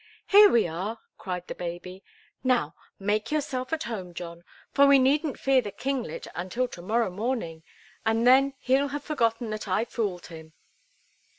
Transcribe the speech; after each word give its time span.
"Here 0.25 0.49
we 0.49 0.67
are!" 0.67 0.97
cried 1.19 1.45
the 1.45 1.53
Baby. 1.53 2.03
"Now, 2.43 2.73
make 2.97 3.31
yourself 3.31 3.71
at 3.71 3.83
home, 3.83 4.15
John, 4.15 4.43
for 4.71 4.87
we 4.87 4.97
needn't 4.97 5.37
fear 5.39 5.61
the 5.61 5.69
kinglet 5.69 6.25
until 6.33 6.67
to 6.69 6.81
morrow 6.81 7.11
morning, 7.11 7.61
and 8.03 8.25
then 8.25 8.55
he'll 8.61 8.87
have 8.87 9.03
forgotten 9.03 9.51
that 9.51 9.67
I 9.67 9.85
fooled 9.85 10.25
him." 10.25 10.53